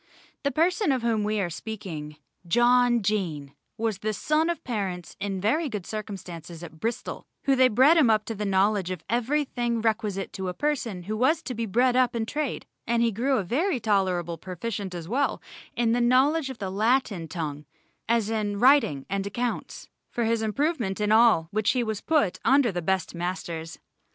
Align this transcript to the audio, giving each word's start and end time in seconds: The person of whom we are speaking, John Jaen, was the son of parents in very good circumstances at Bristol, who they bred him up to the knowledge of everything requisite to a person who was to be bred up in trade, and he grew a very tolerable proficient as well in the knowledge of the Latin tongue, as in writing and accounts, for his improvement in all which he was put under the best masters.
The 0.41 0.49
person 0.49 0.91
of 0.91 1.03
whom 1.03 1.23
we 1.23 1.39
are 1.39 1.51
speaking, 1.51 2.17
John 2.47 3.03
Jaen, 3.03 3.53
was 3.77 3.99
the 3.99 4.13
son 4.13 4.49
of 4.49 4.63
parents 4.63 5.15
in 5.19 5.39
very 5.39 5.69
good 5.69 5.85
circumstances 5.85 6.63
at 6.63 6.79
Bristol, 6.79 7.27
who 7.43 7.55
they 7.55 7.67
bred 7.67 7.97
him 7.97 8.09
up 8.09 8.25
to 8.25 8.33
the 8.33 8.43
knowledge 8.43 8.89
of 8.89 9.03
everything 9.11 9.79
requisite 9.79 10.33
to 10.33 10.47
a 10.49 10.55
person 10.55 11.03
who 11.03 11.15
was 11.15 11.43
to 11.43 11.53
be 11.53 11.67
bred 11.67 11.95
up 11.95 12.15
in 12.15 12.25
trade, 12.25 12.65
and 12.87 13.03
he 13.03 13.11
grew 13.11 13.37
a 13.37 13.43
very 13.43 13.79
tolerable 13.79 14.39
proficient 14.39 14.95
as 14.95 15.07
well 15.07 15.39
in 15.75 15.91
the 15.91 16.01
knowledge 16.01 16.49
of 16.49 16.57
the 16.57 16.71
Latin 16.71 17.27
tongue, 17.27 17.65
as 18.09 18.31
in 18.31 18.57
writing 18.59 19.05
and 19.07 19.27
accounts, 19.27 19.87
for 20.09 20.23
his 20.23 20.41
improvement 20.41 20.99
in 20.99 21.11
all 21.11 21.47
which 21.51 21.73
he 21.73 21.83
was 21.83 22.01
put 22.01 22.39
under 22.43 22.71
the 22.71 22.81
best 22.81 23.13
masters. 23.13 23.77